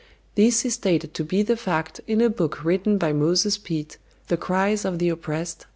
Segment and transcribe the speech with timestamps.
[0.33, 4.35] This is stated to be the fact in a book written by Moses Pitt, "The
[4.37, 5.69] Cries of the Oppressed," 1691.